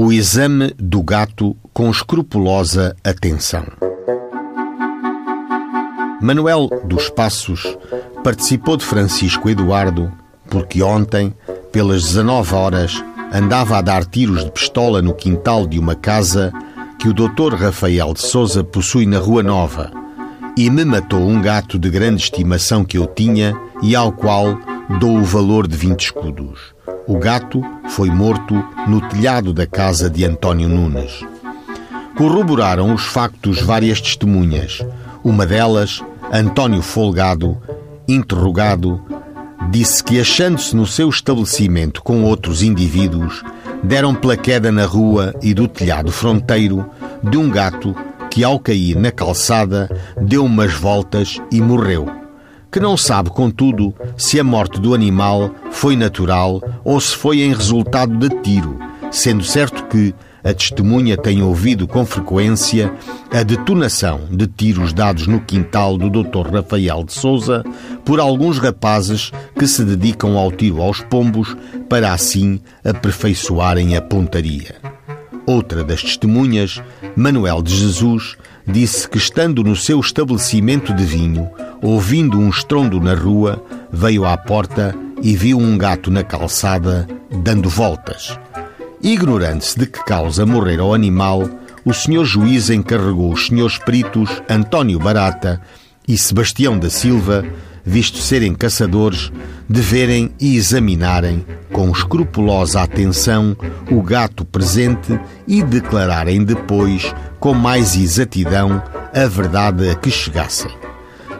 O 0.00 0.12
exame 0.12 0.72
do 0.78 1.02
gato 1.02 1.56
com 1.72 1.90
escrupulosa 1.90 2.94
atenção. 3.02 3.64
Manuel 6.22 6.70
dos 6.84 7.10
Passos 7.10 7.76
participou 8.22 8.76
de 8.76 8.84
Francisco 8.84 9.50
Eduardo 9.50 10.12
porque 10.48 10.84
ontem, 10.84 11.34
pelas 11.72 12.04
19 12.04 12.54
horas, 12.54 13.04
andava 13.32 13.76
a 13.76 13.80
dar 13.80 14.04
tiros 14.04 14.44
de 14.44 14.52
pistola 14.52 15.02
no 15.02 15.12
quintal 15.12 15.66
de 15.66 15.80
uma 15.80 15.96
casa 15.96 16.52
que 16.96 17.08
o 17.08 17.12
Dr. 17.12 17.56
Rafael 17.56 18.14
de 18.14 18.20
Souza 18.20 18.62
possui 18.62 19.04
na 19.04 19.18
Rua 19.18 19.42
Nova 19.42 19.90
e 20.56 20.70
me 20.70 20.84
matou 20.84 21.26
um 21.26 21.42
gato 21.42 21.76
de 21.76 21.90
grande 21.90 22.22
estimação 22.22 22.84
que 22.84 22.96
eu 22.96 23.04
tinha 23.04 23.52
e 23.82 23.96
ao 23.96 24.12
qual 24.12 24.60
dou 25.00 25.18
o 25.18 25.24
valor 25.24 25.66
de 25.66 25.76
20 25.76 26.00
escudos. 26.02 26.78
O 27.08 27.18
gato 27.18 27.62
foi 27.88 28.10
morto 28.10 28.54
no 28.86 29.00
telhado 29.08 29.54
da 29.54 29.66
casa 29.66 30.10
de 30.10 30.26
António 30.26 30.68
Nunes. 30.68 31.24
Corroboraram 32.14 32.92
os 32.92 33.06
factos 33.06 33.62
várias 33.62 33.98
testemunhas. 33.98 34.84
Uma 35.24 35.46
delas, 35.46 36.04
António 36.30 36.82
Folgado, 36.82 37.56
interrogado, 38.06 39.00
disse 39.70 40.04
que, 40.04 40.20
achando-se 40.20 40.76
no 40.76 40.86
seu 40.86 41.08
estabelecimento 41.08 42.02
com 42.02 42.24
outros 42.24 42.62
indivíduos, 42.62 43.42
deram 43.82 44.14
pela 44.14 44.36
queda 44.36 44.70
na 44.70 44.84
rua 44.84 45.34
e 45.40 45.54
do 45.54 45.66
telhado 45.66 46.12
fronteiro 46.12 46.84
de 47.22 47.38
um 47.38 47.48
gato 47.48 47.96
que, 48.30 48.44
ao 48.44 48.60
cair 48.60 48.96
na 48.96 49.10
calçada, 49.10 49.88
deu 50.20 50.44
umas 50.44 50.74
voltas 50.74 51.40
e 51.50 51.58
morreu. 51.58 52.27
Que 52.70 52.80
não 52.80 52.96
sabe, 52.96 53.30
contudo, 53.30 53.94
se 54.16 54.38
a 54.38 54.44
morte 54.44 54.78
do 54.80 54.94
animal 54.94 55.50
foi 55.70 55.96
natural 55.96 56.62
ou 56.84 57.00
se 57.00 57.16
foi 57.16 57.40
em 57.40 57.52
resultado 57.52 58.16
de 58.16 58.28
tiro, 58.42 58.78
sendo 59.10 59.42
certo 59.42 59.86
que 59.86 60.14
a 60.44 60.52
testemunha 60.54 61.16
tem 61.16 61.42
ouvido 61.42 61.86
com 61.88 62.06
frequência 62.06 62.92
a 63.32 63.42
detonação 63.42 64.20
de 64.30 64.46
tiros 64.46 64.92
dados 64.92 65.26
no 65.26 65.40
quintal 65.40 65.98
do 65.98 66.08
Dr. 66.08 66.52
Rafael 66.52 67.04
de 67.04 67.12
Souza 67.12 67.64
por 68.04 68.20
alguns 68.20 68.58
rapazes 68.58 69.32
que 69.58 69.66
se 69.66 69.84
dedicam 69.84 70.38
ao 70.38 70.52
tiro 70.52 70.80
aos 70.80 71.00
pombos 71.00 71.56
para 71.88 72.12
assim 72.12 72.60
aperfeiçoarem 72.84 73.96
a 73.96 74.02
pontaria. 74.02 74.87
Outra 75.48 75.82
das 75.82 76.02
testemunhas, 76.02 76.82
Manuel 77.16 77.62
de 77.62 77.74
Jesus, 77.74 78.36
disse 78.66 79.08
que 79.08 79.16
estando 79.16 79.64
no 79.64 79.74
seu 79.74 79.98
estabelecimento 79.98 80.92
de 80.92 81.02
vinho, 81.06 81.48
ouvindo 81.80 82.38
um 82.38 82.50
estrondo 82.50 83.00
na 83.00 83.14
rua, 83.14 83.64
veio 83.90 84.26
à 84.26 84.36
porta 84.36 84.94
e 85.22 85.34
viu 85.34 85.56
um 85.56 85.78
gato 85.78 86.10
na 86.10 86.22
calçada 86.22 87.08
dando 87.30 87.66
voltas. 87.70 88.38
Ignorante-se 89.02 89.78
de 89.78 89.86
que 89.86 90.04
causa 90.04 90.44
morrer 90.44 90.82
o 90.82 90.92
animal, 90.92 91.48
o 91.82 91.94
senhor 91.94 92.26
juiz 92.26 92.68
encarregou 92.68 93.32
os 93.32 93.46
senhores 93.46 93.78
peritos 93.78 94.42
António 94.50 94.98
Barata 94.98 95.62
e 96.06 96.18
Sebastião 96.18 96.78
da 96.78 96.90
Silva 96.90 97.42
visto 97.88 98.18
serem 98.18 98.54
caçadores, 98.54 99.32
de 99.66 99.80
verem 99.80 100.30
e 100.38 100.56
examinarem 100.56 101.44
com 101.72 101.90
escrupulosa 101.90 102.82
atenção 102.82 103.56
o 103.90 104.02
gato 104.02 104.44
presente 104.44 105.18
e 105.46 105.62
declararem 105.62 106.44
depois, 106.44 107.14
com 107.40 107.54
mais 107.54 107.96
exatidão, 107.96 108.82
a 109.14 109.26
verdade 109.26 109.88
a 109.88 109.94
que 109.94 110.10
chegassem. 110.10 110.70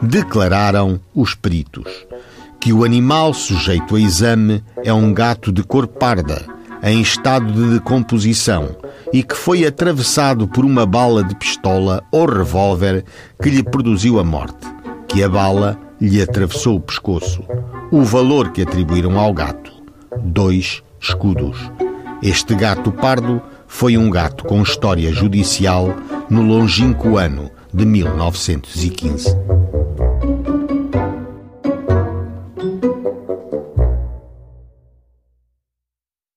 Declararam 0.01 0.99
os 1.15 1.35
peritos 1.35 2.07
que 2.59 2.73
o 2.73 2.83
animal 2.83 3.35
sujeito 3.35 3.95
a 3.95 4.01
exame 4.01 4.65
é 4.83 4.93
um 4.93 5.13
gato 5.13 5.53
de 5.53 5.63
cor 5.63 5.87
parda, 5.87 6.47
em 6.83 7.01
estado 7.01 7.53
de 7.53 7.75
decomposição, 7.75 8.77
e 9.13 9.23
que 9.23 9.37
foi 9.37 9.67
atravessado 9.67 10.49
por 10.49 10.65
uma 10.65 10.87
bala 10.87 11.23
de 11.23 11.35
pistola 11.35 12.03
ou 12.11 12.27
revólver 12.27 13.05
que 13.43 13.51
lhe 13.51 13.63
produziu 13.63 14.19
a 14.19 14.25
morte, 14.25 14.67
que 15.09 15.23
a 15.23 15.29
bala 15.29 15.79
lhe 16.01 16.23
atravessou 16.23 16.77
o 16.77 16.81
pescoço. 16.81 17.43
O 17.91 18.03
valor 18.03 18.53
que 18.53 18.63
atribuíram 18.63 19.19
ao 19.19 19.33
gato: 19.33 19.73
dois 20.23 20.83
escudos. 21.01 21.59
Este 22.23 22.55
gato 22.55 22.93
pardo 22.93 23.41
foi 23.67 23.97
um 23.97 24.11
gato 24.11 24.45
com 24.45 24.63
história 24.63 25.13
judicial 25.13 25.95
no 26.29 26.43
longínquo 26.43 27.17
ano 27.17 27.51
de 27.73 27.85
1915. 27.85 29.37